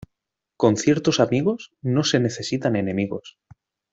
Con 0.57 0.77
ciertos 0.77 1.19
amigos, 1.19 1.73
no 1.83 2.03
se 2.03 2.19
necesitan 2.19 2.75
enemigos. 2.75 3.37